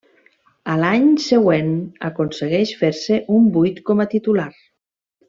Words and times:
A 0.75 0.77
l'any 0.83 1.03
següent 1.25 1.69
aconsegueix 2.11 2.71
fer-se 2.83 3.19
un 3.39 3.47
buit 3.59 3.83
com 3.91 4.03
a 4.07 4.13
titular. 4.15 4.49